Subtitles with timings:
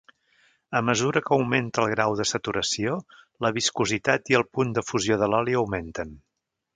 [0.77, 2.95] A mesura que augmenta el grau de saturació,
[3.47, 6.17] la viscositat i el punt de fusió de l'oli augmenten.